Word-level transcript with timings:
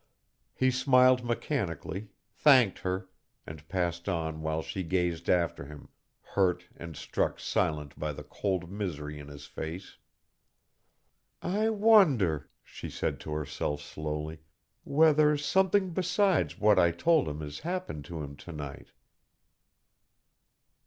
He 0.55 0.71
smiled 0.71 1.23
mechanically, 1.23 2.07
thanked 2.33 2.79
her, 2.79 3.07
and 3.45 3.69
passed 3.69 4.09
on 4.09 4.41
while 4.41 4.63
she 4.63 4.81
gazed 4.81 5.29
after 5.29 5.65
him, 5.65 5.89
hurt 6.23 6.63
and 6.75 6.97
struck 6.97 7.39
silent 7.39 7.99
by 7.99 8.11
the 8.11 8.23
cold 8.23 8.71
misery 8.71 9.19
in 9.19 9.27
his 9.27 9.45
face. 9.45 9.97
"I 11.43 11.69
wonder," 11.69 12.49
she 12.63 12.89
said 12.89 13.19
to 13.19 13.33
herself 13.33 13.79
slowly, 13.79 14.39
"whether 14.83 15.37
something 15.37 15.91
besides 15.91 16.57
what 16.59 16.79
I 16.79 16.89
told 16.89 17.27
him 17.29 17.41
has 17.41 17.59
happened 17.59 18.03
to 18.05 18.23
him 18.23 18.35
to 18.37 18.51
night?" 18.51 18.87